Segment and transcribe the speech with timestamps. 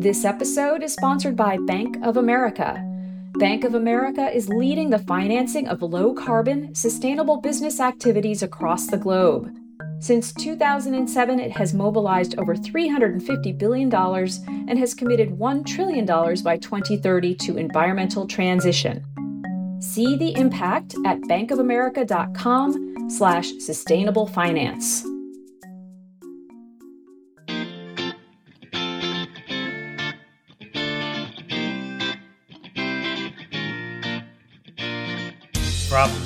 [0.00, 2.82] This episode is sponsored by Bank of America.
[3.34, 8.96] Bank of America is leading the financing of low carbon, sustainable business activities across the
[8.96, 9.54] globe.
[9.98, 17.34] Since 2007, it has mobilized over $350 billion and has committed $1 trillion by 2030
[17.34, 19.04] to environmental transition.
[19.82, 25.04] See the impact at bankofamerica.com slash sustainable finance.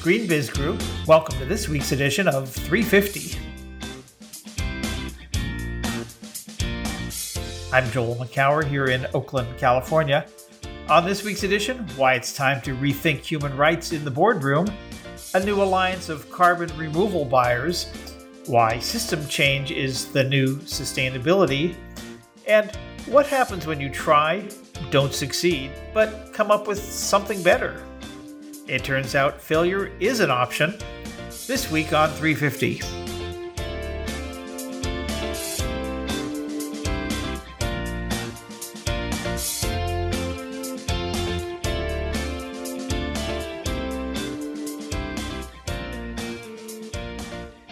[0.04, 3.38] From GreenBiz Group, welcome to this week's edition of 350.
[7.72, 10.26] I'm Joel Makower here in Oakland, California.
[10.90, 14.66] On this week's edition, why it's time to rethink human rights in the boardroom,
[15.32, 17.90] a new alliance of carbon removal buyers,
[18.44, 21.74] why system change is the new sustainability,
[22.46, 22.76] and
[23.06, 24.46] what happens when you try,
[24.90, 27.82] don't succeed, but come up with something better.
[28.66, 30.78] It turns out failure is an option.
[31.46, 32.80] This week on 350.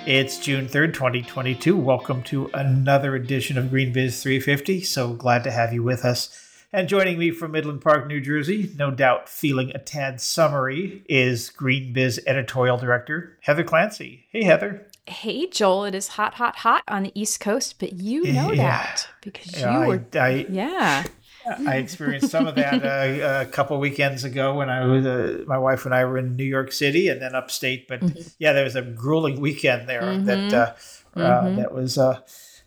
[0.05, 1.75] It's June 3rd, 2022.
[1.75, 4.83] Welcome to another edition of GreenBiz 350.
[4.83, 6.42] So glad to have you with us.
[6.75, 11.53] And joining me from Midland Park, New Jersey, no doubt feeling a tad summery, is
[11.55, 14.25] GreenBiz editorial director Heather Clancy.
[14.31, 14.87] Hey, Heather.
[15.07, 15.85] Hey, Joel.
[15.85, 18.85] It is hot, hot, hot on the East Coast, but you know yeah.
[18.85, 20.03] that because you were.
[20.15, 21.05] I, yeah.
[21.47, 25.59] I experienced some of that uh, a couple weekends ago when I was uh, my
[25.59, 27.87] wife and I were in New York City and then upstate.
[27.87, 28.21] But mm-hmm.
[28.39, 30.25] yeah, there was a grueling weekend there mm-hmm.
[30.25, 31.57] that uh, uh mm-hmm.
[31.57, 31.99] that was.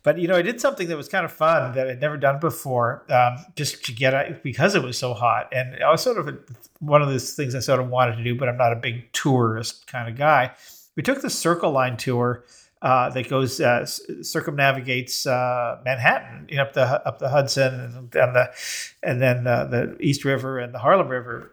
[0.06, 2.40] But you know, I did something that was kind of fun that I'd never done
[2.40, 5.50] before, um, just to get out because it was so hot.
[5.52, 6.38] And I was sort of a,
[6.80, 9.12] one of those things I sort of wanted to do, but I'm not a big
[9.14, 10.52] tourist kind of guy.
[10.96, 12.46] We took the Circle Line tour
[12.84, 17.96] uh, that goes uh, circumnavigates uh, Manhattan, you know, up the up the Hudson and,
[17.96, 18.52] and the
[19.02, 21.52] and then uh, the East River and the Harlem River,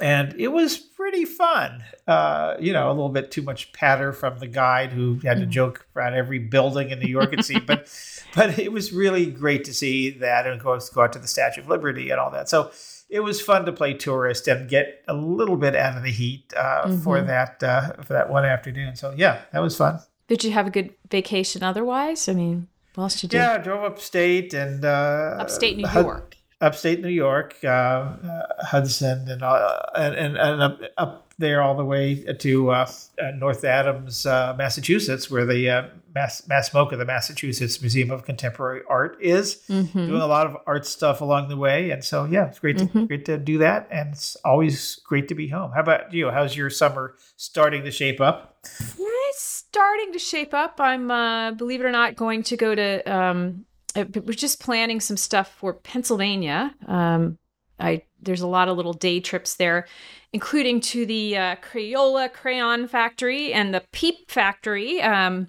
[0.00, 1.82] and it was pretty fun.
[2.06, 5.42] Uh, you know, a little bit too much patter from the guide who had to
[5.42, 5.50] mm-hmm.
[5.50, 7.88] joke around every building in New York it seemed, but
[8.34, 11.28] but it was really great to see that and of course go out to the
[11.28, 12.48] Statue of Liberty and all that.
[12.48, 12.70] So
[13.08, 16.52] it was fun to play tourist and get a little bit out of the heat
[16.56, 16.98] uh, mm-hmm.
[16.98, 18.96] for that uh, for that one afternoon.
[18.96, 20.00] So yeah, that was fun.
[20.28, 22.28] Did you have a good vacation otherwise?
[22.28, 23.36] I mean, what else did you do?
[23.38, 26.35] Yeah, I drove upstate and uh, upstate New York.
[26.58, 28.16] Upstate New York, uh, uh,
[28.64, 32.90] Hudson, and, uh, and and up, up there all the way to uh,
[33.22, 39.64] uh, North Adams, Massachusetts, where the Mass, MassMoCA, the Massachusetts Museum of Contemporary Art, is
[39.68, 40.06] mm-hmm.
[40.06, 41.90] doing a lot of art stuff along the way.
[41.90, 43.04] And so, yeah, it's great to mm-hmm.
[43.04, 45.72] great to do that, and it's always great to be home.
[45.72, 46.30] How about you?
[46.30, 48.64] How's your summer starting to shape up?
[48.64, 50.80] It's starting to shape up.
[50.80, 53.14] I'm, uh, believe it or not, going to go to.
[53.14, 53.66] Um,
[53.96, 56.74] uh, we're just planning some stuff for Pennsylvania.
[56.86, 57.38] Um,
[57.78, 59.86] I there's a lot of little day trips there,
[60.32, 65.00] including to the uh, Crayola Crayon Factory and the Peep Factory.
[65.02, 65.48] Um,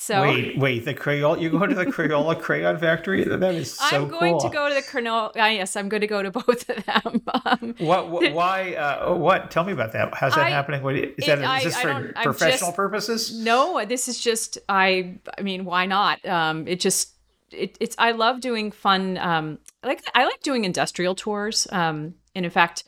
[0.00, 1.40] so wait, wait, the Crayola.
[1.40, 3.24] You go to the Crayola Crayon Factory?
[3.24, 4.48] That is so I'm going cool.
[4.48, 5.36] to go to the Crayola.
[5.36, 7.22] Uh, yes, I'm going to go to both of them.
[7.44, 8.32] Um, what, what?
[8.32, 8.74] Why?
[8.74, 9.50] Uh, what?
[9.50, 10.14] Tell me about that.
[10.14, 10.84] How's that I, happening?
[10.84, 11.40] What, is that?
[11.40, 13.38] It, is this I, for professional just, purposes?
[13.40, 14.58] No, this is just.
[14.68, 15.18] I.
[15.36, 16.24] I mean, why not?
[16.24, 17.14] Um, it just.
[17.50, 17.96] It, it's.
[17.98, 19.18] I love doing fun.
[19.18, 21.66] Um, like I like doing industrial tours.
[21.70, 22.84] Um, and in fact,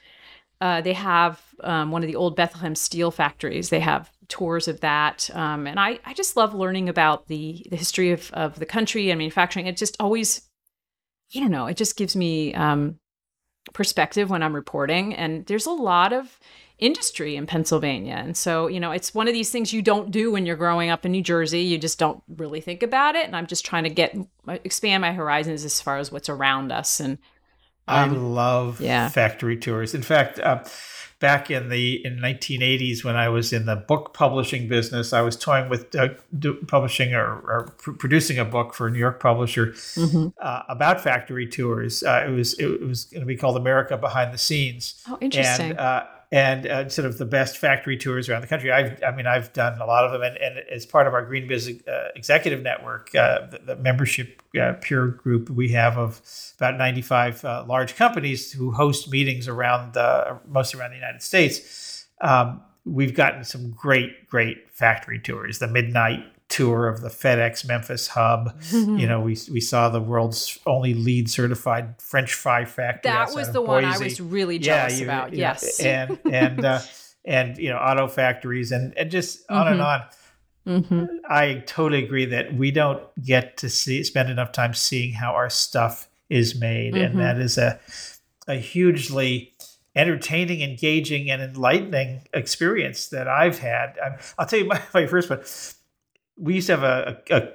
[0.61, 3.71] uh, they have um, one of the old Bethlehem steel factories.
[3.71, 5.31] They have tours of that.
[5.35, 9.11] Um, and I, I just love learning about the, the history of, of the country
[9.11, 9.67] and manufacturing.
[9.67, 10.43] It just always,
[11.35, 12.99] I don't know, it just gives me um,
[13.73, 15.15] perspective when I'm reporting.
[15.15, 16.39] And there's a lot of
[16.81, 18.15] industry in Pennsylvania.
[18.15, 20.91] And so, you know, it's one of these things you don't do when you're growing
[20.91, 21.61] up in New Jersey.
[21.61, 23.27] You just don't really think about it.
[23.27, 24.17] And I'm just trying to get,
[24.49, 27.01] expand my horizons as far as what's around us.
[27.01, 27.19] And
[27.89, 29.09] um, I love yeah.
[29.09, 29.95] factory tours.
[29.95, 30.65] In fact, uh,
[31.21, 35.13] back in the in 1980s when I was in the book publishing business.
[35.13, 38.91] I was toying with uh, do, publishing or, or pr- producing a book for a
[38.91, 40.29] New York publisher mm-hmm.
[40.41, 42.03] uh, about factory tours.
[42.03, 45.01] Uh, it was it, was going to be called America Behind the Scenes.
[45.09, 45.71] Oh, interesting.
[45.71, 48.71] And, uh, and uh, sort of the best factory tours around the country.
[48.71, 51.27] I've, I mean, I've done a lot of them, and, and as part of our
[51.27, 56.21] GreenBiz uh, Executive Network, uh, the, the, membership uh, peer group we have of
[56.57, 62.07] about 95 uh, large companies who host meetings around the, most around the United States.
[62.21, 65.59] Um, we've gotten some great, great factory tours.
[65.59, 68.55] The midnight tour of the FedEx Memphis hub.
[68.71, 73.11] you know, we we saw the world's only LEED certified French fry factory.
[73.11, 75.33] That was the one I was really jealous yeah, you, about.
[75.33, 76.81] You yes, know, and and uh,
[77.25, 79.73] and you know, auto factories and and just on mm-hmm.
[79.73, 80.03] and on.
[80.67, 81.05] Mm-hmm.
[81.27, 85.49] I totally agree that we don't get to see spend enough time seeing how our
[85.49, 87.05] stuff is made, mm-hmm.
[87.05, 87.81] and that is a
[88.47, 89.55] a hugely
[89.97, 93.99] entertaining, engaging, and enlightening experience that I've had.
[93.99, 95.41] i will tell you my, my first one.
[96.41, 97.49] We used to have a, a, a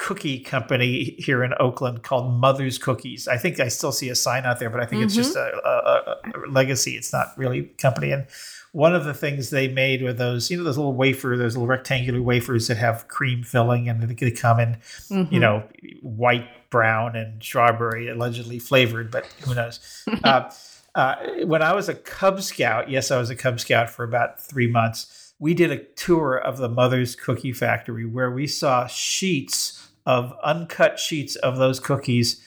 [0.00, 3.28] cookie company here in Oakland called Mother's Cookies.
[3.28, 5.06] I think I still see a sign out there, but I think mm-hmm.
[5.06, 5.58] it's just mm-hmm.
[5.62, 6.92] a, a, a, legacy.
[6.92, 8.10] It's not really a company.
[8.10, 8.26] And
[8.72, 11.66] one of the things they made were those, you know, those little wafer, those little
[11.66, 14.78] rectangular wafers that have cream filling, and they come in,
[15.10, 15.34] mm-hmm.
[15.34, 15.64] you know,
[16.00, 19.80] white, brown, and strawberry, allegedly flavored, but who knows?
[20.24, 20.50] uh,
[20.94, 24.40] uh, when I was a Cub Scout, yes, I was a Cub Scout for about
[24.40, 25.19] three months.
[25.40, 30.98] We did a tour of the Mother's Cookie Factory where we saw sheets of uncut
[30.98, 32.44] sheets of those cookies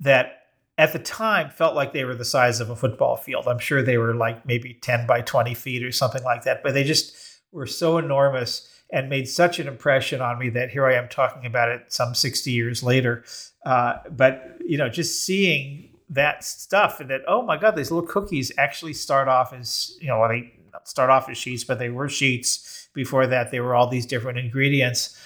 [0.00, 0.44] that
[0.78, 3.48] at the time felt like they were the size of a football field.
[3.48, 6.72] I'm sure they were like maybe 10 by 20 feet or something like that, but
[6.72, 7.16] they just
[7.50, 11.46] were so enormous and made such an impression on me that here I am talking
[11.46, 13.24] about it some 60 years later.
[13.64, 18.08] Uh, but, you know, just seeing that stuff and that, oh my God, these little
[18.08, 20.52] cookies actually start off as, you know, they
[20.84, 22.88] start off as sheets, but they were sheets.
[22.94, 25.18] Before that, they were all these different ingredients.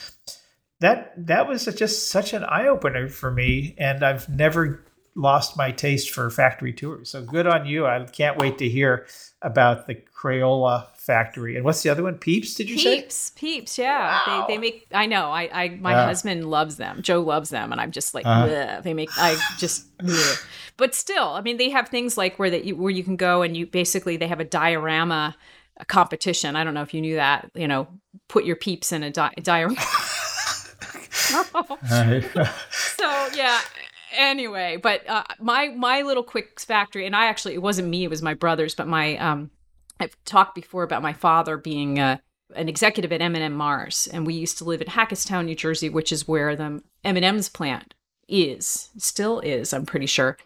[0.80, 5.70] That that was just such an eye opener for me, and I've never lost my
[5.70, 7.10] taste for factory tours.
[7.10, 7.86] So good on you.
[7.86, 9.06] I can't wait to hear
[9.42, 11.56] about the Crayola factory.
[11.56, 12.14] And what's the other one?
[12.14, 13.00] Peeps, did you Peeps, say?
[13.00, 14.20] Peeps, Peeps, yeah.
[14.26, 14.46] Wow.
[14.46, 15.30] They, they make I know.
[15.30, 17.02] I, I my uh, husband loves them.
[17.02, 19.86] Joe loves them and I'm just like uh, they make I just
[20.76, 23.42] but still, I mean they have things like where that you where you can go
[23.42, 25.36] and you basically they have a diorama
[25.80, 26.56] a competition.
[26.56, 27.88] I don't know if you knew that, you know,
[28.28, 29.80] put your peeps in a di- diorama.
[32.96, 33.60] so yeah,
[34.16, 38.10] anyway, but uh, my my little quick factory, and I actually it wasn't me; it
[38.10, 38.74] was my brothers.
[38.74, 39.50] But my um,
[40.00, 42.18] I've talked before about my father being uh,
[42.56, 46.10] an executive at M&M Mars, and we used to live in Hackettstown, New Jersey, which
[46.10, 47.94] is where the M&M's plant
[48.28, 50.38] is, still is, I'm pretty sure.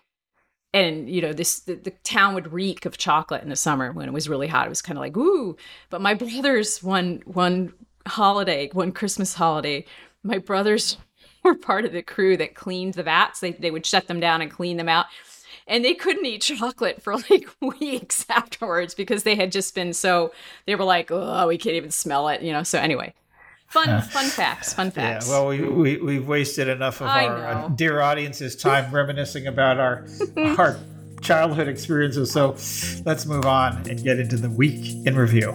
[0.73, 4.09] And you know, this the, the town would reek of chocolate in the summer when
[4.09, 4.67] it was really hot.
[4.67, 5.57] It was kind of like ooh.
[5.89, 7.75] But my brothers one one
[8.09, 9.85] holiday, one Christmas holiday,
[10.25, 10.97] my brothers
[11.45, 13.39] were part of the crew that cleaned the vats.
[13.39, 15.07] They, they would shut them down and clean them out.
[15.67, 20.33] And they couldn't eat chocolate for like weeks afterwards because they had just been so,
[20.67, 22.63] they were like, oh, we can't even smell it, you know?
[22.63, 23.15] So, anyway,
[23.67, 25.27] fun fun facts fun facts.
[25.27, 29.49] yeah well we, we we've wasted enough of I our uh, dear audience's time reminiscing
[29.49, 30.07] about our
[30.59, 30.79] our
[31.25, 32.31] childhood experiences.
[32.31, 32.51] So
[33.05, 35.55] let's move on and get into the week in review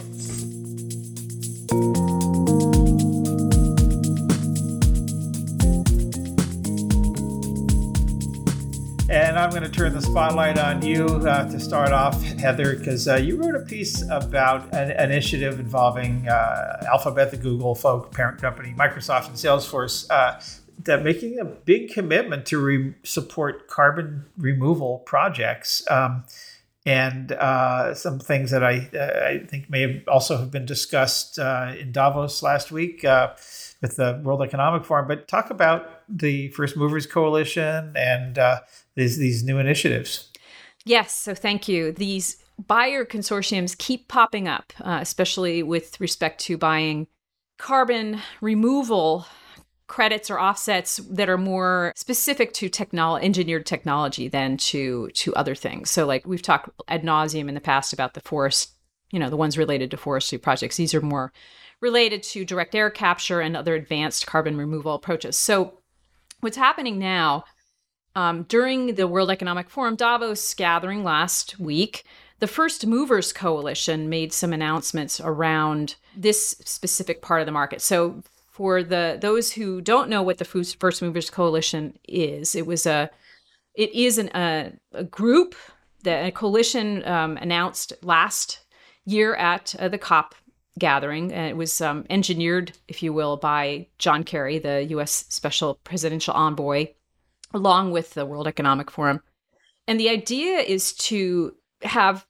[9.40, 13.16] I'm going to turn the spotlight on you uh, to start off, Heather, because uh,
[13.16, 18.76] you wrote a piece about an initiative involving uh, Alphabet, the Google folk parent company,
[18.78, 20.42] Microsoft, and Salesforce, uh,
[20.84, 25.90] that making a big commitment to re- support carbon removal projects.
[25.90, 26.26] Um,
[26.86, 31.38] and uh, some things that I, uh, I think may have also have been discussed
[31.38, 33.06] in Davos last week
[33.82, 35.08] with the World Economic Forum.
[35.08, 38.60] But talk about the First Movers Coalition and uh,
[38.96, 40.32] these these new initiatives.
[40.86, 41.92] Yes, so thank you.
[41.92, 47.08] These buyer consortiums keep popping up, uh, especially with respect to buying
[47.58, 49.26] carbon removal
[49.88, 55.56] credits or offsets that are more specific to technolo- engineered technology than to to other
[55.56, 55.90] things.
[55.90, 58.72] So like we've talked ad nauseum in the past about the forest,
[59.12, 60.78] you know, the ones related to forestry projects.
[60.78, 61.34] These are more
[61.81, 65.38] related to direct air capture and other advanced carbon removal approaches.
[65.38, 65.80] So,
[66.42, 67.44] what's happening now
[68.19, 72.04] um, during the World Economic Forum Davos gathering last week?
[72.40, 77.81] The First Movers Coalition made some announcements around this specific part of the market.
[77.81, 82.85] So, for the those who don't know what the First Movers Coalition is, it was
[82.85, 83.09] a
[83.73, 85.56] it is an, a, a group
[86.04, 88.59] that a coalition um, announced last
[89.06, 90.35] year at uh, the COP
[90.78, 91.31] gathering.
[91.31, 95.26] And it was um, engineered, if you will, by John Kerry, the U.S.
[95.30, 96.88] Special Presidential Envoy,
[97.54, 99.22] along with the World Economic Forum.
[99.88, 102.26] And the idea is to have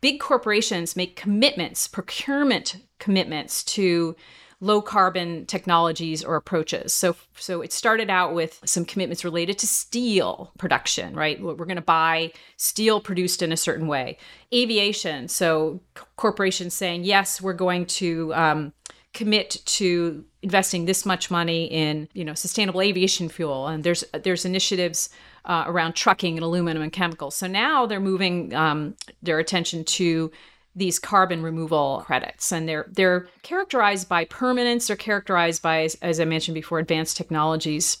[0.00, 4.14] big corporations make commitments, procurement commitments to
[4.62, 6.92] low carbon technologies or approaches.
[6.92, 11.40] So so it started out with some commitments related to steel production, right?
[11.40, 14.18] We're going to buy steel produced in a certain way.
[14.52, 15.80] Aviation, so
[16.16, 18.72] corporations saying yes, we're going to um,
[19.12, 23.66] commit to investing this much money in you know sustainable aviation fuel.
[23.66, 25.10] And there's there's initiatives
[25.44, 27.34] uh, around trucking and aluminum and chemicals.
[27.34, 30.30] So now they're moving um, their attention to
[30.76, 32.52] these carbon removal credits.
[32.52, 34.86] And they're they're characterized by permanence.
[34.86, 37.98] They're characterized by as, as i mentioned before advanced technologies.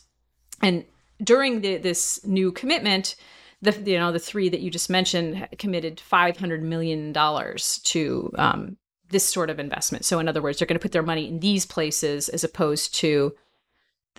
[0.62, 0.84] And
[1.22, 3.16] during the, this new commitment
[3.62, 8.76] the you know the three that you just mentioned committed 500 million dollars to um,
[9.10, 10.04] this sort of investment.
[10.04, 12.94] So in other words, they're going to put their money in these places as opposed
[12.96, 13.34] to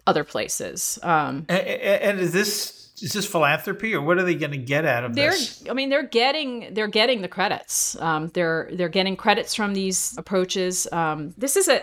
[0.05, 0.99] other places.
[1.03, 4.85] Um, and, and is this is this philanthropy or what are they going to get
[4.85, 5.63] out of they're, this?
[5.69, 7.99] I mean, they're getting they're getting the credits.
[7.99, 10.87] Um, they're they're getting credits from these approaches.
[10.91, 11.81] Um, this is a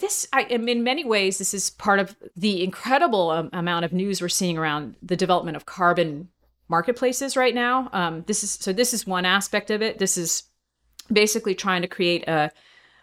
[0.00, 3.92] this I, am in many ways this is part of the incredible um, amount of
[3.92, 6.28] news we're seeing around the development of carbon
[6.68, 7.88] marketplaces right now.
[7.92, 9.98] Um, this is so this is one aspect of it.
[9.98, 10.44] This is
[11.12, 12.50] basically trying to create a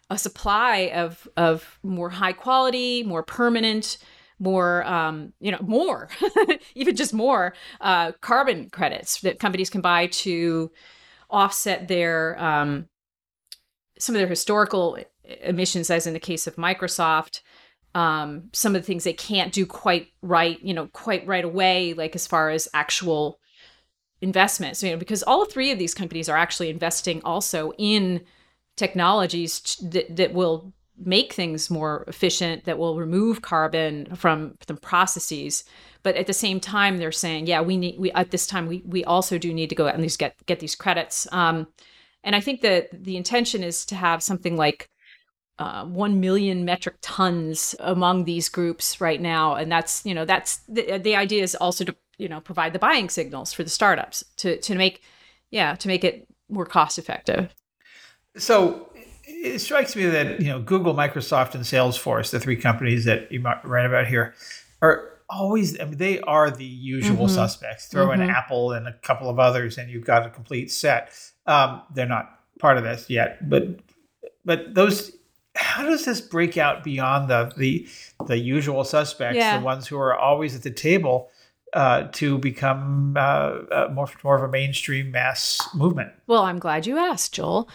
[0.09, 3.97] a supply of of more high quality, more permanent,
[4.39, 6.09] more um, you know more
[6.75, 10.71] even just more uh, carbon credits that companies can buy to
[11.29, 12.87] offset their um,
[13.97, 14.97] some of their historical
[15.41, 17.41] emissions, as in the case of Microsoft.
[17.93, 21.93] Um, some of the things they can't do quite right, you know, quite right away,
[21.93, 23.39] like as far as actual
[24.21, 28.21] investments you know because all three of these companies are actually investing also in
[28.75, 35.65] technologies that, that will make things more efficient that will remove carbon from the processes.
[36.03, 38.81] But at the same time they're saying yeah we need we at this time we
[38.85, 41.27] we also do need to go out and these get get these credits.
[41.31, 41.67] Um
[42.23, 44.89] and i think that the intention is to have something like
[45.57, 49.55] uh, 1 million metric tons among these groups right now.
[49.55, 52.79] And that's you know that's the, the idea is also to you know provide the
[52.79, 55.01] buying signals for the startups to to make
[55.51, 57.53] yeah to make it more cost effective
[58.37, 58.89] so
[59.27, 63.39] it strikes me that you know google microsoft and salesforce the three companies that you
[63.39, 64.33] might write about here
[64.81, 67.35] are always I mean, they are the usual mm-hmm.
[67.35, 68.21] suspects throw mm-hmm.
[68.21, 71.11] in apple and a couple of others and you've got a complete set
[71.47, 73.79] um, they're not part of this yet but
[74.45, 75.11] but those
[75.55, 77.87] how does this break out beyond the the
[78.27, 79.57] the usual suspects yeah.
[79.57, 81.29] the ones who are always at the table
[81.75, 86.11] uh, to become uh, uh, more more of a mainstream mass movement.
[86.25, 87.69] Well, I'm glad you asked, Joel.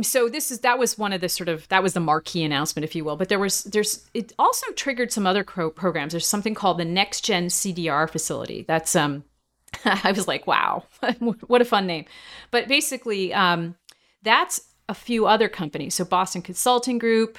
[0.00, 2.84] So this is that was one of the sort of that was the marquee announcement,
[2.84, 3.16] if you will.
[3.16, 6.14] But there was there's it also triggered some other pro- programs.
[6.14, 8.64] There's something called the Next Gen CDR facility.
[8.66, 9.22] That's um,
[9.84, 10.84] I was like, wow,
[11.18, 12.06] what a fun name.
[12.50, 13.76] But basically, um,
[14.22, 15.94] that's a few other companies.
[15.94, 17.36] So Boston Consulting Group,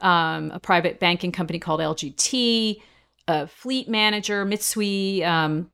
[0.00, 2.82] um, a private banking company called LGT,
[3.28, 5.70] a fleet manager, Mitsui, um,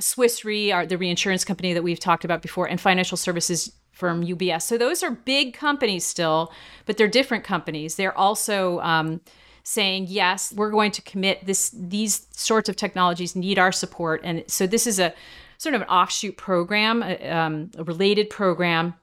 [0.00, 4.24] Swiss Re, are the reinsurance company that we've talked about before, and financial services firm
[4.24, 4.62] UBS.
[4.62, 6.52] So those are big companies still,
[6.86, 7.96] but they're different companies.
[7.96, 9.20] They're also um,
[9.64, 11.74] saying yes, we're going to commit this.
[11.76, 15.12] These sorts of technologies need our support, and so this is a
[15.58, 18.94] sort of an offshoot program, um, a related program.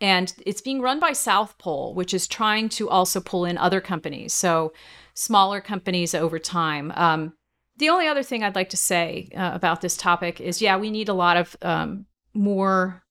[0.00, 3.82] And it's being run by South Pole, which is trying to also pull in other
[3.82, 4.32] companies.
[4.32, 4.72] So
[5.20, 6.92] smaller companies over time.
[6.96, 7.34] Um,
[7.76, 10.90] the only other thing I'd like to say uh, about this topic is yeah, we
[10.90, 13.02] need a lot of um, more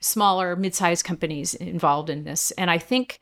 [0.00, 2.50] smaller, mid sized companies involved in this.
[2.52, 3.20] And I think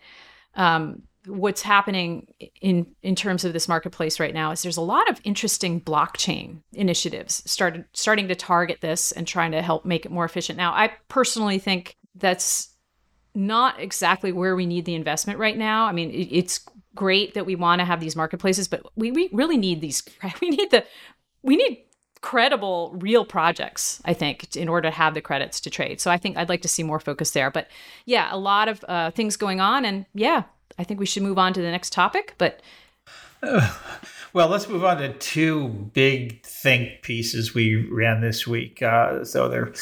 [0.56, 2.26] um, what's happening
[2.60, 6.60] in, in terms of this marketplace right now is there's a lot of interesting blockchain
[6.72, 10.56] initiatives started starting to target this and trying to help make it more efficient.
[10.56, 12.74] Now, I personally think that's
[13.34, 15.86] not exactly where we need the investment right now.
[15.86, 16.60] I mean, it, it's
[16.94, 20.02] great that we want to have these marketplaces, but we, we really need these.
[20.40, 20.84] We need the
[21.42, 21.84] we need
[22.20, 24.00] credible, real projects.
[24.04, 26.00] I think in order to have the credits to trade.
[26.00, 27.50] So I think I'd like to see more focus there.
[27.50, 27.68] But
[28.06, 30.44] yeah, a lot of uh, things going on, and yeah,
[30.78, 32.34] I think we should move on to the next topic.
[32.38, 32.60] But
[33.42, 33.74] uh,
[34.32, 38.82] well, let's move on to two big think pieces we ran this week.
[38.82, 39.72] Uh, so they're.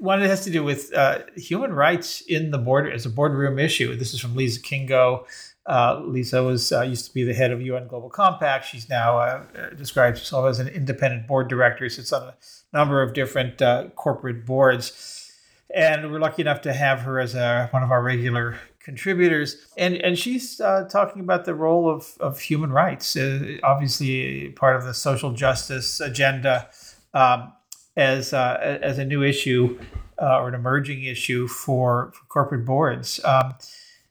[0.00, 3.58] Uh, one has to do with uh, human rights in the board as a boardroom
[3.58, 3.94] issue.
[3.96, 5.26] This is from Lisa Kingo.
[5.66, 8.66] Uh, Lisa was uh, used to be the head of UN Global Compact.
[8.66, 11.88] She's now uh, describes herself as an independent board director.
[11.88, 12.34] Sits on a
[12.72, 15.30] number of different uh, corporate boards,
[15.74, 19.68] and we're lucky enough to have her as a, one of our regular contributors.
[19.76, 24.76] And and she's uh, talking about the role of of human rights, uh, obviously part
[24.76, 26.68] of the social justice agenda.
[27.12, 27.52] Um,
[27.96, 29.78] as uh, as a new issue
[30.20, 33.20] uh, or an emerging issue for, for corporate boards.
[33.24, 33.54] Um,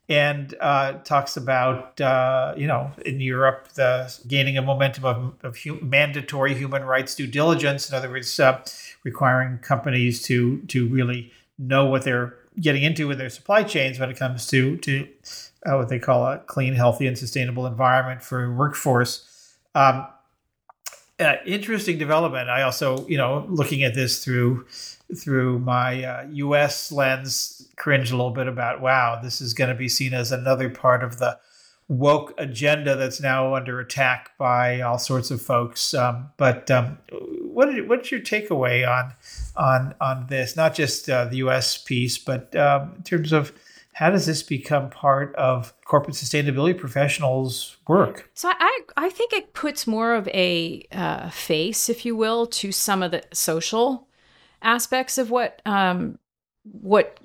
[0.08, 5.56] and uh, talks about uh, you know in Europe the gaining a momentum of, of
[5.58, 7.88] hu- mandatory human rights due diligence.
[7.88, 8.60] In other words, uh,
[9.04, 14.10] requiring companies to to really know what they're getting into with their supply chains when
[14.10, 15.06] it comes to to
[15.64, 19.54] uh, what they call a clean, healthy, and sustainable environment for workforce.
[19.76, 20.08] Um,
[21.20, 22.48] uh, interesting development.
[22.48, 24.66] I also, you know, looking at this through
[25.16, 26.92] through my uh, U.S.
[26.92, 30.70] lens, cringe a little bit about wow, this is going to be seen as another
[30.70, 31.38] part of the
[31.88, 35.92] woke agenda that's now under attack by all sorts of folks.
[35.92, 36.98] Um, but um,
[37.42, 39.12] what what's your takeaway on
[39.56, 40.56] on on this?
[40.56, 41.76] Not just uh, the U.S.
[41.76, 43.52] piece, but um, in terms of
[44.00, 48.30] how does this become part of corporate sustainability professionals' work?
[48.32, 52.72] So I I think it puts more of a uh, face, if you will, to
[52.72, 54.08] some of the social
[54.62, 56.18] aspects of what um,
[56.62, 57.20] what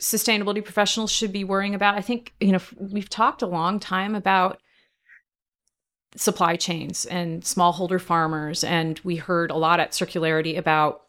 [0.00, 1.96] sustainability professionals should be worrying about.
[1.96, 4.60] I think, you know, we've talked a long time about
[6.16, 11.02] supply chains and smallholder farmers, and we heard a lot at Circularity about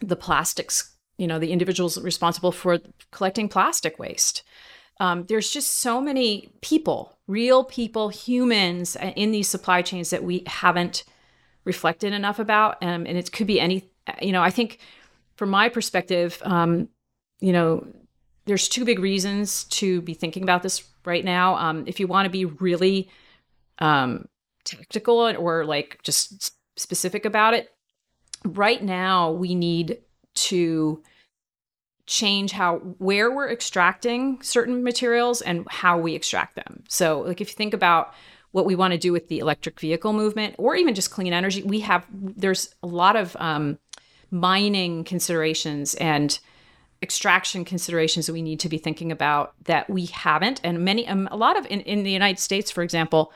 [0.00, 2.78] the plastics, you know, the individuals responsible for
[3.10, 4.42] collecting plastic waste.
[5.00, 10.22] Um, there's just so many people, real people, humans uh, in these supply chains that
[10.22, 11.04] we haven't
[11.64, 12.82] reflected enough about.
[12.82, 13.90] Um, and it could be any,
[14.20, 14.78] you know, I think
[15.36, 16.88] from my perspective, um,
[17.40, 17.86] you know,
[18.46, 21.56] there's two big reasons to be thinking about this right now.
[21.56, 23.08] Um, if you want to be really
[23.78, 24.28] um,
[24.64, 27.70] tactical or like just specific about it,
[28.44, 29.98] right now we need
[30.34, 31.02] to
[32.06, 36.84] change how where we're extracting certain materials and how we extract them.
[36.88, 38.12] So, like if you think about
[38.52, 41.62] what we want to do with the electric vehicle movement or even just clean energy,
[41.62, 43.78] we have there's a lot of um,
[44.30, 46.38] mining considerations and
[47.02, 51.28] extraction considerations that we need to be thinking about that we haven't and many um,
[51.30, 53.30] a lot of in, in the united states for example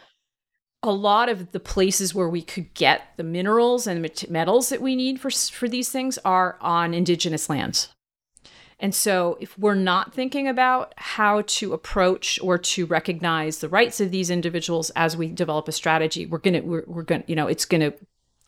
[0.83, 4.95] a lot of the places where we could get the minerals and metals that we
[4.95, 7.89] need for for these things are on indigenous lands
[8.81, 14.01] and so if we're not thinking about how to approach or to recognize the rights
[14.01, 17.29] of these individuals as we develop a strategy we're going to we're, we're going to
[17.29, 17.93] you know it's going to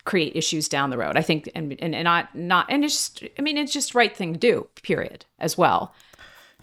[0.03, 1.17] create issues down the road.
[1.17, 4.15] I think, and and, and not not, and it's just, I mean, it's just right
[4.15, 4.67] thing to do.
[4.83, 5.25] Period.
[5.39, 5.93] As well.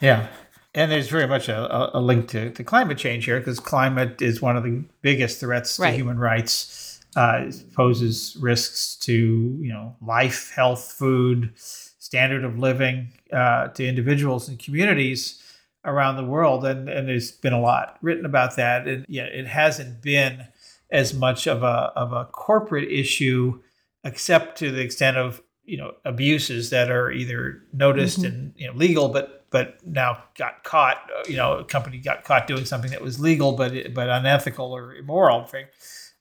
[0.00, 0.28] Yeah,
[0.74, 4.42] and there's very much a, a link to, to climate change here because climate is
[4.42, 6.84] one of the biggest threats to human rights.
[7.16, 14.46] Uh, poses risks to you know life, health, food, standard of living uh, to individuals
[14.48, 15.42] and communities
[15.84, 19.46] around the world, and and there's been a lot written about that, and yeah, it
[19.46, 20.46] hasn't been
[20.90, 23.60] as much of a of a corporate issue,
[24.04, 28.26] except to the extent of you know abuses that are either noticed mm-hmm.
[28.26, 30.98] and you know legal, but but now got caught.
[31.28, 34.94] You know, a company got caught doing something that was legal but but unethical or
[34.94, 35.48] immoral,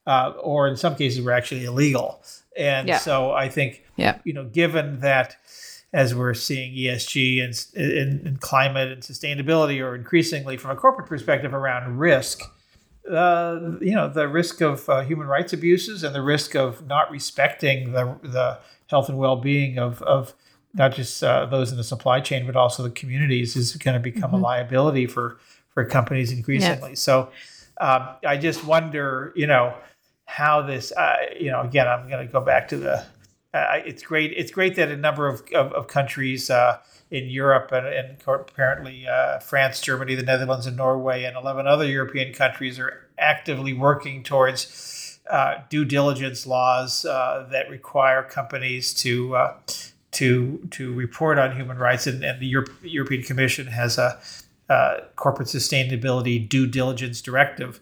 [0.06, 2.24] uh, or in some cases were actually illegal.
[2.58, 2.98] And yeah.
[2.98, 4.20] so I think yeah.
[4.24, 5.38] you know, given that
[5.94, 11.08] as we're seeing ESG and, and, and, climate and sustainability, or increasingly from a corporate
[11.08, 12.42] perspective around risk,
[13.10, 17.10] uh, you know the risk of uh, human rights abuses and the risk of not
[17.10, 20.34] respecting the the health and well being of of
[20.74, 24.00] not just uh, those in the supply chain but also the communities is going to
[24.00, 24.44] become mm-hmm.
[24.44, 25.38] a liability for
[25.70, 26.90] for companies increasingly.
[26.90, 26.96] Yeah.
[26.96, 27.30] So
[27.80, 29.76] um, I just wonder, you know,
[30.26, 33.06] how this, uh, you know, again, I'm going to go back to the.
[33.54, 34.34] Uh, it's great.
[34.36, 36.50] It's great that a number of of, of countries
[37.10, 41.86] in Europe and, and apparently uh, France, Germany, the Netherlands, and Norway, and 11 other
[41.86, 49.36] European countries are actively working towards uh, due diligence laws uh, that require companies to
[49.36, 49.58] uh,
[50.12, 54.20] to to report on human rights, and, and the Europe, European Commission has a
[55.16, 57.80] corporate sustainability due diligence directive.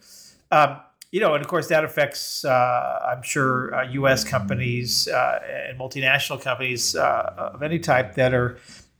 [0.51, 0.79] Um,
[1.11, 4.23] you know, and of course that affects, uh, I'm sure, uh, U.S.
[4.23, 8.57] companies uh, and multinational companies of any type that are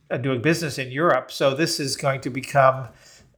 [0.08, 1.32] uh, doing business in Europe.
[1.32, 2.88] So this is going to become,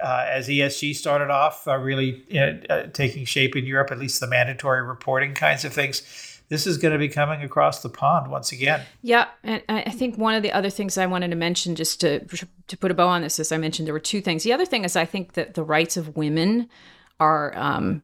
[0.00, 2.22] uh, as ESG started off, uh, really
[2.68, 6.02] uh, taking shape in Europe, at least the mandatory reporting kinds of things.
[6.48, 8.82] This is going to be coming across the pond once again.
[9.02, 12.20] Yeah, and I think one of the other things I wanted to mention, just to
[12.20, 14.44] to put a bow on this, as I mentioned, there were two things.
[14.44, 16.70] The other thing is, I think that the rights of women
[17.20, 18.02] are, um,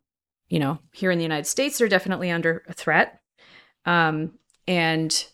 [0.49, 3.21] you know, here in the United States, they're definitely under a threat,
[3.87, 4.35] um,
[4.69, 5.27] and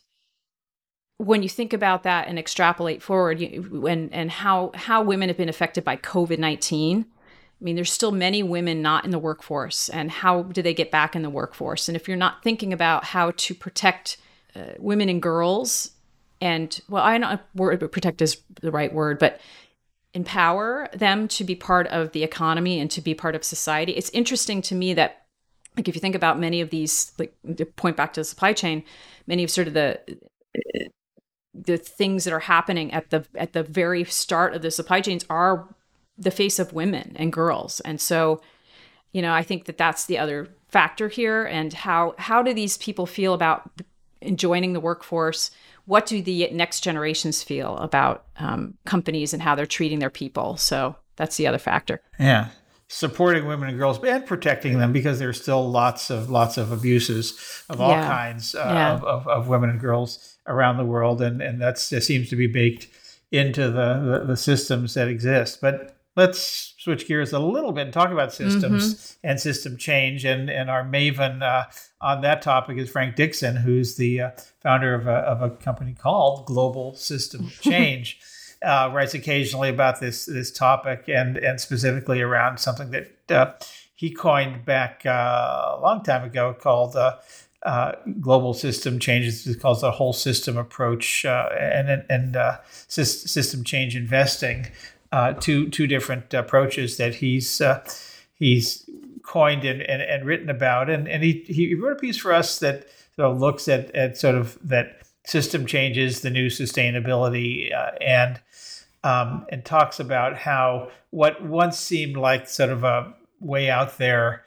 [1.16, 5.36] when you think about that and extrapolate forward you, and and how how women have
[5.36, 7.06] been affected by COVID-19
[7.60, 10.90] I mean there's still many women not in the workforce and how do they get
[10.90, 11.88] back in the workforce?
[11.88, 14.16] And if you're not thinking about how to protect
[14.56, 15.90] uh, women and girls
[16.40, 19.40] and well I don't word protect is the right word but
[20.14, 23.92] empower them to be part of the economy and to be part of society.
[23.92, 25.26] It's interesting to me that
[25.76, 27.34] like if you think about many of these like
[27.76, 28.82] point back to the supply chain
[29.26, 30.00] many of sort of the
[31.54, 35.24] the things that are happening at the at the very start of the supply chains
[35.28, 35.74] are
[36.20, 37.80] the face of women and girls.
[37.80, 38.42] And so,
[39.12, 41.44] you know, I think that that's the other factor here.
[41.44, 43.68] And how how do these people feel about
[44.34, 45.50] joining the workforce?
[45.86, 50.56] What do the next generations feel about um, companies and how they're treating their people?
[50.58, 52.00] So that's the other factor.
[52.18, 52.48] Yeah,
[52.86, 57.64] supporting women and girls and protecting them because there's still lots of lots of abuses
[57.70, 58.06] of all yeah.
[58.06, 58.94] kinds uh, yeah.
[58.94, 62.46] of, of, of, women and girls around the world, and and that seems to be
[62.46, 62.88] baked
[63.32, 65.60] into the, the, the systems that exist.
[65.60, 69.26] But let's switch gears a little bit and talk about systems mm-hmm.
[69.26, 70.24] and system change.
[70.24, 71.64] And, and our maven uh,
[72.00, 74.30] on that topic is Frank Dixon, who's the uh,
[74.60, 78.20] founder of a, of a company called Global System Change.
[78.62, 83.52] uh, writes occasionally about this this topic and and specifically around something that uh,
[83.94, 87.16] he coined back uh, a long time ago called uh,
[87.62, 89.46] uh, global system changes.
[89.46, 94.66] It's called the whole system approach uh, and and uh, system change investing.
[95.12, 97.84] Uh, two two different approaches that he's uh,
[98.32, 98.88] he's
[99.24, 102.60] coined and, and, and, written about, and and he he wrote a piece for us
[102.60, 107.90] that sort of looks at at sort of that system changes, the new sustainability, uh,
[108.00, 108.40] and
[109.02, 114.44] um, and talks about how what once seemed like sort of a way out there,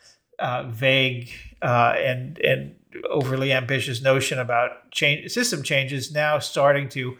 [0.67, 1.29] vague
[1.61, 2.75] and and
[3.09, 7.17] overly ambitious notion about change, system changes now starting to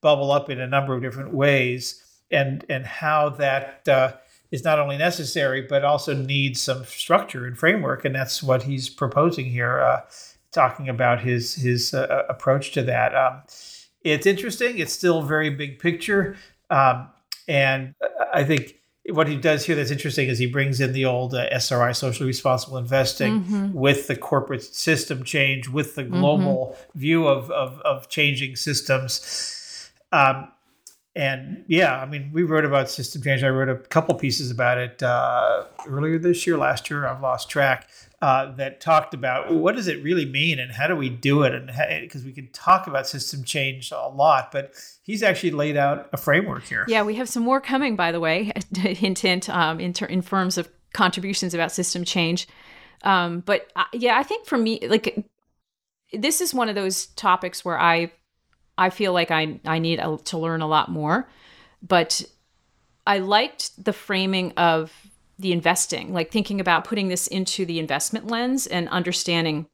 [0.00, 4.12] bubble up in a number of different ways, and and how that uh,
[4.50, 8.88] is not only necessary but also needs some structure and framework, and that's what he's
[8.88, 10.00] proposing here, uh,
[10.52, 13.14] talking about his his uh, approach to that.
[13.14, 13.42] Um,
[14.02, 14.78] it's interesting.
[14.78, 16.36] It's still very big picture,
[16.70, 17.08] um,
[17.48, 17.94] and
[18.32, 18.76] I think
[19.10, 22.26] what he does here that's interesting is he brings in the old uh, SRI, socially
[22.26, 23.72] responsible investing, mm-hmm.
[23.72, 26.98] with the corporate system change, with the global mm-hmm.
[26.98, 29.92] view of, of, of, changing systems.
[30.12, 30.48] Um,
[31.16, 33.42] and yeah, I mean, we wrote about system change.
[33.42, 37.06] I wrote a couple pieces about it uh, earlier this year, last year.
[37.06, 37.88] I've lost track
[38.22, 41.54] uh, that talked about what does it really mean and how do we do it
[41.54, 46.08] and because we can talk about system change a lot but he's actually laid out
[46.12, 49.78] a framework here yeah we have some more coming by the way hint hint um,
[49.80, 52.48] in, ter- in terms of contributions about system change
[53.02, 55.26] um, but uh, yeah i think for me like
[56.14, 58.10] this is one of those topics where i
[58.78, 61.28] i feel like i i need a, to learn a lot more
[61.82, 62.22] but
[63.06, 64.92] i liked the framing of
[65.38, 69.66] the investing, like thinking about putting this into the investment lens and understanding.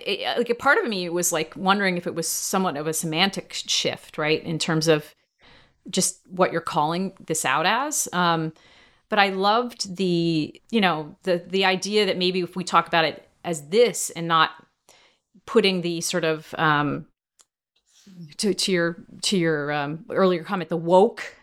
[0.00, 2.92] It, like a part of me was like wondering if it was somewhat of a
[2.92, 5.14] semantic shift, right, in terms of
[5.90, 8.08] just what you're calling this out as.
[8.12, 8.52] Um,
[9.08, 13.04] but I loved the, you know, the the idea that maybe if we talk about
[13.04, 14.50] it as this and not
[15.46, 17.06] putting the sort of um,
[18.38, 21.36] to, to your to your um, earlier comment, the woke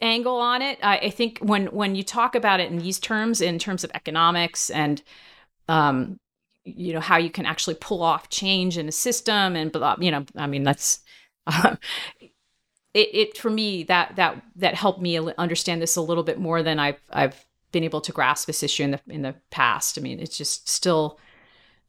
[0.00, 0.78] angle on it.
[0.82, 3.90] I, I, think when when you talk about it in these terms, in terms of
[3.94, 5.02] economics and
[5.68, 6.18] um,
[6.64, 10.10] you know how you can actually pull off change in a system and blah, you
[10.10, 11.00] know, I mean that's
[11.46, 11.76] uh,
[12.94, 16.62] it, it for me that that that helped me understand this a little bit more
[16.62, 19.98] than I've I've been able to grasp this issue in the in the past.
[19.98, 21.18] I mean, it's just still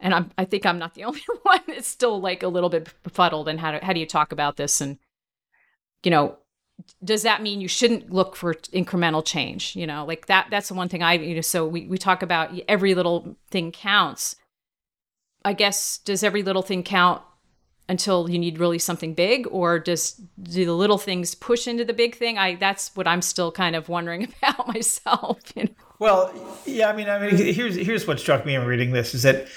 [0.04, 1.62] and I'm, I think I'm not the only one.
[1.68, 3.48] It's still like a little bit befuddled.
[3.48, 4.82] And how do, how do you talk about this?
[4.82, 5.00] And
[6.04, 6.38] you know,
[7.04, 10.74] does that mean you shouldn't look for incremental change you know like that that's the
[10.74, 14.36] one thing i you know so we, we talk about every little thing counts
[15.46, 17.22] i guess does every little thing count
[17.88, 21.94] until you need really something big or does do the little things push into the
[21.94, 25.70] big thing i that's what i'm still kind of wondering about myself you know?
[26.00, 26.34] well
[26.66, 29.48] yeah i mean i mean here's here's what struck me in reading this is that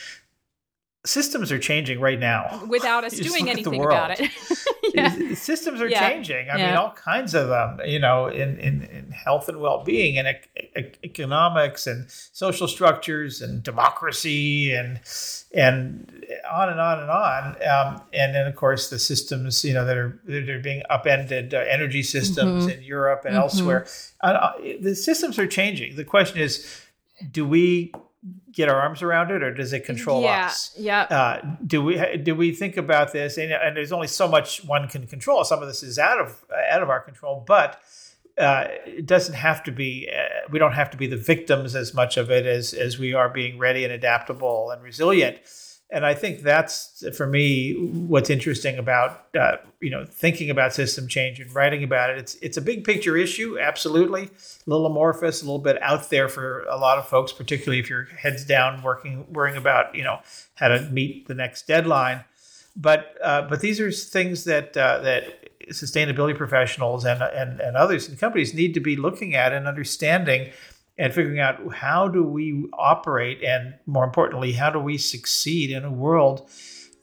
[1.07, 4.31] systems are changing right now without us doing anything about it.
[4.95, 5.35] yeah.
[5.35, 6.09] Systems are yeah.
[6.09, 6.51] changing.
[6.51, 6.67] I yeah.
[6.67, 7.81] mean, all kinds of them.
[7.85, 10.37] You know, in in, in health and well being, and
[11.05, 15.01] economics, and social structures, and democracy, and
[15.55, 17.45] and on and on and on.
[17.67, 21.55] Um, and then, of course, the systems you know that are that are being upended,
[21.55, 22.79] uh, energy systems mm-hmm.
[22.79, 23.43] in Europe and mm-hmm.
[23.43, 23.87] elsewhere.
[24.21, 25.97] Uh, the systems are changing.
[25.97, 26.83] The question is,
[27.31, 27.93] do we
[28.53, 30.73] get our arms around it, or does it control yeah, us?
[30.79, 31.03] Yeah.
[31.03, 33.37] Uh, do we do we think about this?
[33.37, 35.45] And, and, there's only so much one can control.
[35.45, 37.81] Some of this is out of out of our control, but
[38.39, 40.09] uh, it doesn't have to be.
[40.11, 43.15] Uh, we don't have to be the victims as much of it as as we
[43.15, 45.39] are being ready and adaptable and resilient
[45.91, 51.07] and I think that's for me what's interesting about uh, you know thinking about system
[51.07, 52.19] change and writing about it.
[52.19, 54.31] It's it's a big picture issue, absolutely, a
[54.71, 58.05] little amorphous, a little bit out there for a lot of folks, particularly if you're
[58.05, 60.21] heads down working worrying about you know
[60.55, 62.25] how to meet the next deadline.
[62.75, 68.09] But uh, but these are things that uh, that sustainability professionals and, and, and others
[68.09, 70.53] and companies need to be looking at and understanding
[70.99, 75.85] and figuring out how do we operate and more importantly how do we succeed in
[75.85, 76.49] a world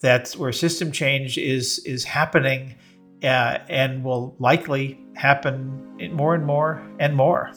[0.01, 2.75] that's where system change is is happening
[3.23, 7.51] uh, and will likely happen more and more and more.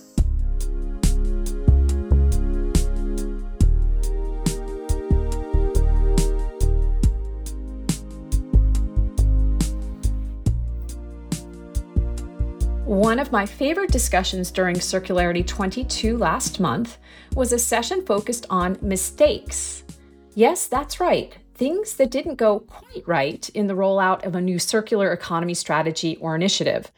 [12.86, 16.98] One of my favorite discussions during Circularity 22 last month
[17.34, 19.82] was a session focused on mistakes.
[20.36, 24.60] Yes, that's right, things that didn't go quite right in the rollout of a new
[24.60, 26.92] circular economy strategy or initiative.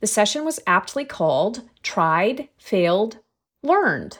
[0.00, 3.18] The session was aptly called Tried, Failed,
[3.62, 4.18] Learned.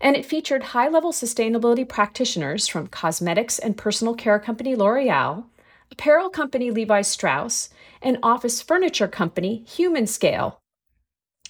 [0.00, 5.44] And it featured high level sustainability practitioners from cosmetics and personal care company L'Oreal,
[5.90, 7.70] apparel company Levi Strauss,
[8.02, 10.56] and office furniture company HumanScale.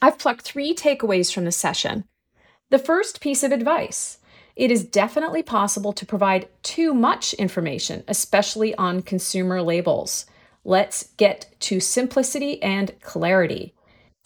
[0.02, 2.04] I've plucked three takeaways from the session.
[2.70, 4.18] The first piece of advice
[4.56, 10.26] it is definitely possible to provide too much information, especially on consumer labels.
[10.64, 13.74] Let's get to simplicity and clarity.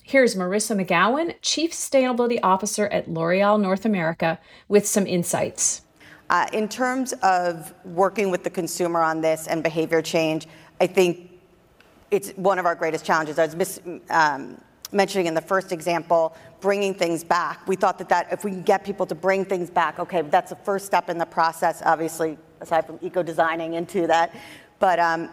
[0.03, 5.83] Here's Marissa McGowan, Chief Sustainability Officer at L'Oreal North America, with some insights.
[6.31, 10.47] Uh, in terms of working with the consumer on this and behavior change,
[10.81, 11.31] I think
[12.11, 13.39] it's one of our greatest challenges.
[13.39, 14.61] I was um,
[14.93, 17.67] mentioning in the first example, bringing things back.
[17.69, 20.57] We thought that, if we can get people to bring things back, okay, that's the
[20.57, 24.35] first step in the process, obviously, aside from eco designing into that.
[24.79, 25.29] But um,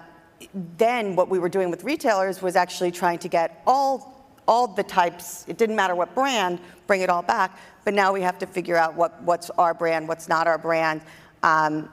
[0.78, 4.84] then what we were doing with retailers was actually trying to get all all the
[4.84, 7.58] types, it didn't matter what brand, bring it all back.
[7.86, 11.02] But now we have to figure out what, what's our brand, what's not our brand.
[11.44, 11.90] Um,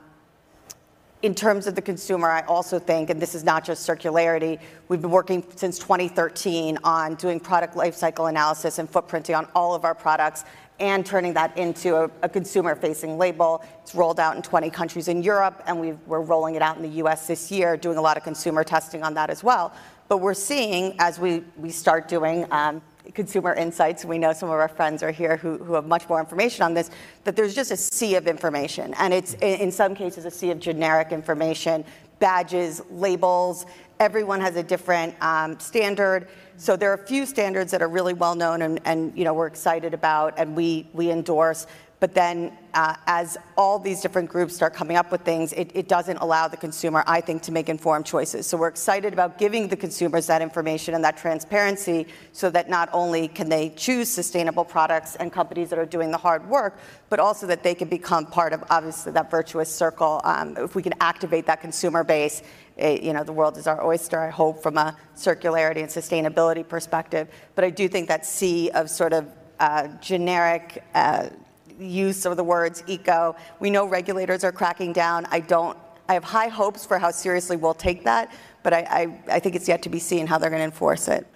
[1.23, 5.03] in terms of the consumer, I also think, and this is not just circularity, we've
[5.03, 9.95] been working since 2013 on doing product lifecycle analysis and footprinting on all of our
[9.95, 10.45] products
[10.81, 13.65] and turning that into a, a consumer facing label.
[13.83, 16.83] It's rolled out in 20 countries in Europe, and we are rolling it out in
[16.83, 19.73] the US this year, doing a lot of consumer testing on that as well.
[20.09, 22.81] But we're seeing as we, we start doing um,
[23.15, 26.21] consumer insights, we know some of our friends are here who, who have much more
[26.21, 26.91] information on this,
[27.25, 28.95] that there's just a sea of information.
[28.95, 31.85] And it's in some cases a sea of generic information,
[32.19, 33.67] badges, labels.
[34.01, 36.29] Everyone has a different um, standard.
[36.57, 39.35] So there are a few standards that are really well known and, and you know
[39.35, 41.67] we're excited about and we we endorse.
[42.01, 45.89] But then, uh, as all these different groups start coming up with things, it, it,
[45.89, 48.47] doesn't allow the consumer, I think, to make informed choices.
[48.47, 52.89] So we're excited about giving the consumers that information and that transparency so that not
[52.93, 57.19] only can they choose sustainable products and companies that are doing the hard work, but
[57.19, 60.21] also that they can become part of, obviously, that virtuous circle.
[60.23, 62.43] Um, if we can activate that consumer base,
[62.77, 65.89] it, eh, you know, the world is our oyster, I hope, from a circularity and
[65.89, 67.27] sustainability perspective.
[67.57, 69.27] But I do think that sea of sort of
[69.59, 71.31] uh, generic, uh,
[71.79, 73.37] use of the words eco.
[73.61, 75.27] We know regulators are cracking down.
[75.31, 75.77] I don't,
[76.09, 79.55] I have high hopes for how seriously we'll take that, but I, I, I think
[79.55, 81.27] it's yet to be seen how they're going to enforce it.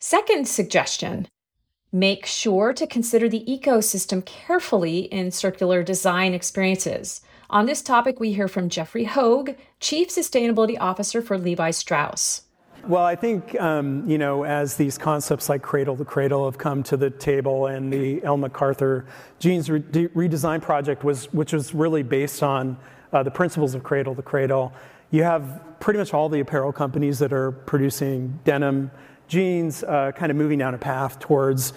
[0.00, 1.28] Second suggestion
[1.92, 7.22] make sure to consider the ecosystem carefully in circular design experiences.
[7.48, 12.42] On this topic, we hear from Jeffery Hogue, Chief Sustainability Officer for Levi Strauss.
[12.88, 16.84] Well, I think, um, you know, as these concepts like Cradle to Cradle have come
[16.84, 19.06] to the table and the Ellen MacArthur
[19.40, 22.76] Jeans re- Redesign Project, was, which was really based on
[23.12, 24.72] uh, the principles of Cradle to Cradle,
[25.10, 28.92] you have pretty much all the apparel companies that are producing denim
[29.26, 31.72] jeans uh, kind of moving down a path towards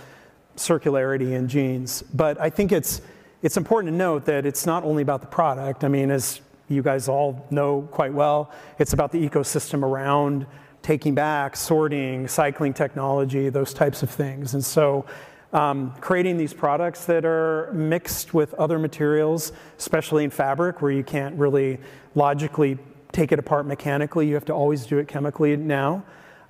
[0.58, 2.04] circularity in jeans.
[2.14, 3.02] But I think it's,
[3.42, 5.84] it's important to note that it's not only about the product.
[5.84, 10.46] I mean, as you guys all know quite well, it's about the ecosystem around
[10.90, 14.56] taking back, sorting, cycling technology, those types of things.
[14.56, 15.06] And so
[15.54, 21.04] um, creating these products that are mixed with other materials, especially in fabric, where you
[21.04, 21.78] can't really
[22.16, 22.80] logically
[23.12, 24.28] take it apart mechanically.
[24.28, 26.04] You have to always do it chemically now.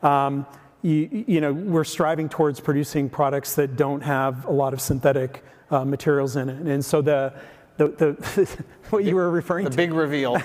[0.03, 0.45] Um,
[0.83, 5.43] you, you, know, we're striving towards producing products that don't have a lot of synthetic
[5.69, 6.65] uh, materials in it.
[6.65, 7.33] And so the,
[7.79, 9.75] the, the what you were referring the to.
[9.75, 10.37] The big reveal.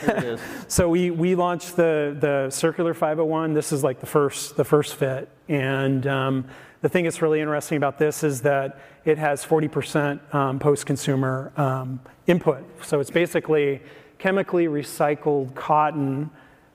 [0.68, 3.52] so we, we launched the, the Circular 501.
[3.52, 5.28] This is like the first, the first fit.
[5.48, 6.44] And um,
[6.80, 12.00] the thing that's really interesting about this is that it has 40% um, post-consumer um,
[12.26, 12.64] input.
[12.84, 13.82] So it's basically
[14.18, 16.30] chemically recycled cotton,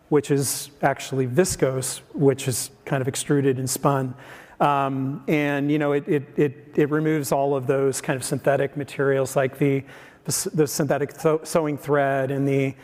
[0.10, 4.14] which is actually viscose, which is kind of extruded and spun.
[4.60, 8.76] Um, and you know, it, it, it, it removes all of those kind of synthetic
[8.76, 9.86] materials like the
[10.26, 12.76] the, the synthetic sewing thread and the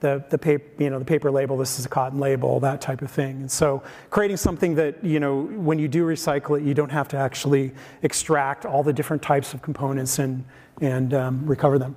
[0.00, 3.02] the, the paper, you know, the paper label, this is a cotton label, that type
[3.02, 3.36] of thing.
[3.42, 7.08] And so creating something that, you know, when you do recycle it, you don't have
[7.08, 7.72] to actually
[8.02, 10.44] extract all the different types of components and,
[10.80, 11.96] and um, recover them.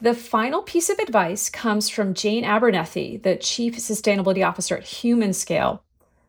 [0.00, 5.80] The final piece of advice comes from Jane Abernethy, the Chief Sustainability Officer at HumanScale.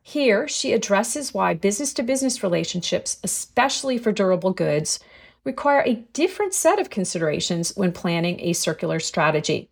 [0.02, 5.00] Here, she addresses why business to business relationships, especially for durable goods,
[5.46, 9.70] require a different set of considerations when planning a circular strategy.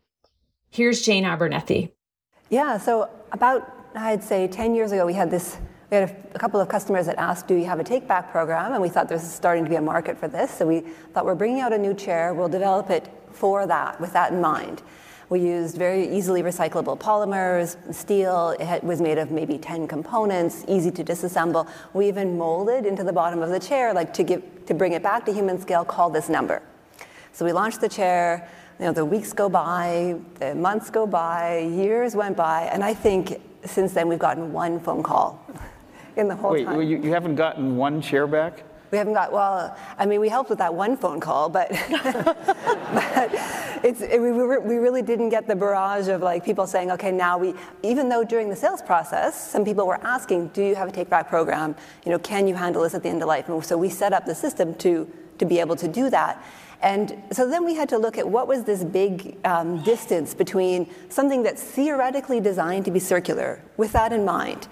[0.69, 1.91] Here's Jane Abernethy.
[2.49, 5.57] Yeah, so about, I'd say 10 years ago, we had this.
[5.91, 8.31] We had a, a couple of customers that asked, Do you have a take back
[8.31, 8.73] program?
[8.73, 10.51] And we thought there was starting to be a market for this.
[10.51, 10.81] So we
[11.13, 14.41] thought we're bringing out a new chair, we'll develop it for that, with that in
[14.41, 14.81] mind.
[15.33, 18.55] We used very easily recyclable polymers, steel.
[18.59, 21.67] It was made of maybe 10 components, easy to disassemble.
[21.93, 25.01] We even molded into the bottom of the chair, like to, give, to bring it
[25.01, 26.61] back to HumanScale, call this number.
[27.31, 31.61] So we launched the chair you know, the weeks go by, the months go by,
[31.61, 35.43] years went by, and I think since then we've gotten one phone call
[36.15, 36.77] in the whole Wait, time.
[36.77, 38.63] Wait, you, you haven't gotten one chair back?
[38.93, 43.31] We haven't got, well, I mean, we helped with that one phone call, but, but
[43.83, 47.39] it's, it, we, we really didn't get the barrage of like people saying, okay, now
[47.39, 50.91] we, even though during the sales process, some people were asking, do you have a
[50.91, 51.75] take back program?
[52.05, 53.49] You know, can you handle this at the end of life?
[53.49, 56.45] And so we set up the system to, to be able to do that.
[56.83, 60.87] And so then we had to look at what was this big um, distance between
[61.09, 64.67] something that's theoretically designed to be circular, with that in mind,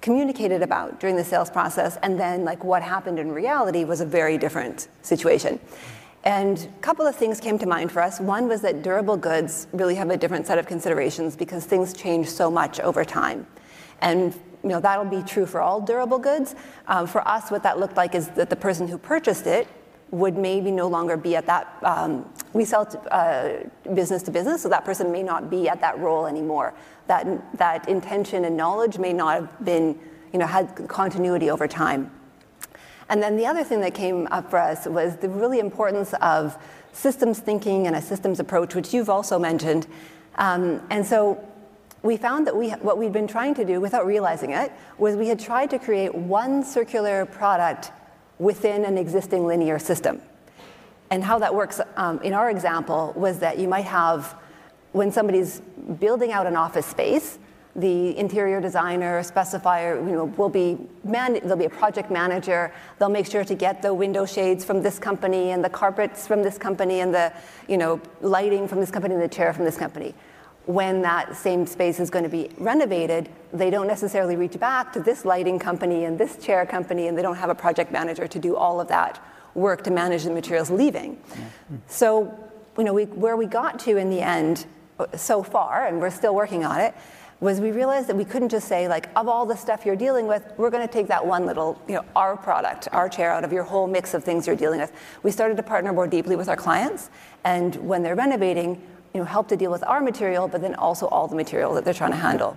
[0.00, 4.06] communicated about during the sales process, and then like what happened in reality was a
[4.06, 5.58] very different situation.
[6.24, 8.18] And a couple of things came to mind for us.
[8.18, 12.28] One was that durable goods really have a different set of considerations because things change
[12.28, 13.46] so much over time.
[14.00, 16.54] And you know, that'll be true for all durable goods.
[16.88, 19.68] Um, for us, what that looked like is that the person who purchased it
[20.10, 21.76] would maybe no longer be at that.
[21.82, 25.80] Um, we sell to, uh, business to business, so that person may not be at
[25.80, 26.74] that role anymore.
[27.08, 27.26] That
[27.58, 29.98] that intention and knowledge may not have been,
[30.32, 32.10] you know, had continuity over time.
[33.08, 36.56] And then the other thing that came up for us was the really importance of
[36.92, 39.86] systems thinking and a systems approach, which you've also mentioned.
[40.36, 41.44] Um, and so
[42.02, 45.28] we found that we, what we'd been trying to do without realizing it was we
[45.28, 47.90] had tried to create one circular product
[48.38, 50.20] within an existing linear system.
[51.10, 54.34] And how that works um, in our example was that you might have,
[54.92, 55.60] when somebody's
[56.00, 57.38] building out an office space,
[57.76, 62.72] the interior designer, specifier, you know, will be man- there'll be a project manager.
[62.98, 66.42] They'll make sure to get the window shades from this company and the carpets from
[66.42, 67.32] this company and the,
[67.68, 70.14] you know, lighting from this company and the chair from this company
[70.66, 75.00] when that same space is going to be renovated, they don't necessarily reach back to
[75.00, 78.38] this lighting company and this chair company, and they don't have a project manager to
[78.38, 79.22] do all of that
[79.54, 81.16] work to manage the materials leaving.
[81.16, 81.76] Mm-hmm.
[81.86, 84.66] So, you know, we, where we got to in the end
[85.14, 86.94] so far, and we're still working on it,
[87.40, 90.26] was we realized that we couldn't just say like of all the stuff you're dealing
[90.26, 93.44] with we're going to take that one little you know our product our chair out
[93.44, 96.36] of your whole mix of things you're dealing with we started to partner more deeply
[96.36, 97.10] with our clients
[97.44, 98.80] and when they're renovating
[99.14, 101.84] you know, help to deal with our material, but then also all the material that
[101.84, 102.56] they're trying to handle.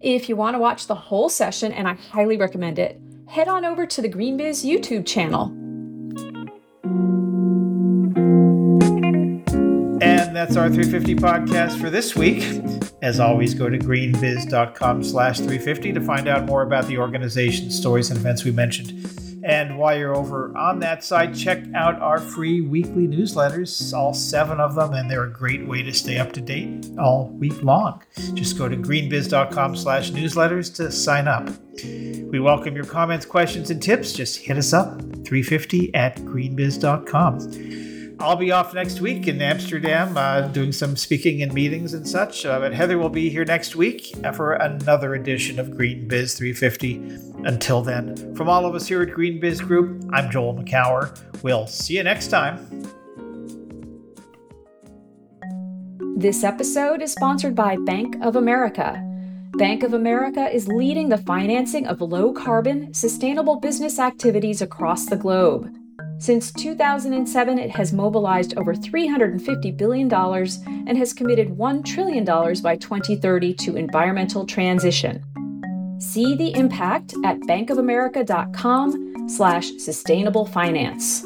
[0.00, 3.64] If you want to watch the whole session, and I highly recommend it, head on
[3.64, 5.52] over to the GreenBiz YouTube channel.
[10.02, 12.42] And that's our 350 podcast for this week.
[13.00, 18.10] As always, go to greenbiz.com slash 350 to find out more about the organization, stories,
[18.10, 22.60] and events we mentioned and while you're over on that site, check out our free
[22.60, 26.40] weekly newsletters, all seven of them, and they're a great way to stay up to
[26.40, 28.02] date all week long.
[28.34, 31.48] Just go to greenbiz.com slash newsletters to sign up.
[32.30, 34.12] We welcome your comments, questions, and tips.
[34.12, 37.97] Just hit us up, 350 at greenbiz.com.
[38.20, 42.44] I'll be off next week in Amsterdam uh, doing some speaking and meetings and such.
[42.44, 46.96] Uh, but Heather will be here next week for another edition of GreenBiz 350.
[47.44, 51.16] Until then, from all of us here at GreenBiz Group, I'm Joel Makower.
[51.44, 52.58] We'll see you next time.
[56.16, 59.00] This episode is sponsored by Bank of America.
[59.52, 65.16] Bank of America is leading the financing of low carbon, sustainable business activities across the
[65.16, 65.72] globe.
[66.18, 73.54] Since 2007, it has mobilized over $350 billion and has committed $1 trillion by 2030
[73.54, 75.24] to environmental transition.
[76.00, 81.24] See the impact at bankofamerica.com slash sustainable finance.